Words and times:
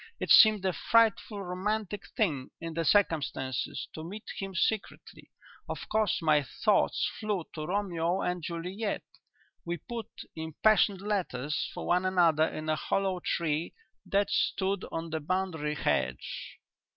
It 0.19 0.31
seemed 0.31 0.65
a 0.65 0.73
frightfully 0.73 1.43
romantic 1.43 2.07
thing 2.17 2.49
in 2.59 2.73
the 2.73 2.83
circumstances 2.83 3.87
to 3.93 4.03
meet 4.03 4.23
him 4.39 4.55
secretly 4.55 5.29
of 5.69 5.87
course 5.89 6.23
my 6.23 6.41
thoughts 6.41 7.07
flew 7.19 7.45
to 7.53 7.67
Romeo 7.67 8.23
and 8.23 8.41
Juliet. 8.41 9.03
We 9.63 9.77
put 9.77 10.07
impassioned 10.35 11.01
letters 11.01 11.69
for 11.75 11.85
one 11.85 12.07
another 12.07 12.47
in 12.47 12.67
a 12.67 12.75
hollow 12.75 13.19
tree 13.19 13.75
that 14.07 14.31
stood 14.31 14.85
on 14.91 15.11
the 15.11 15.19
boundary 15.19 15.75
hedge. 15.75 16.57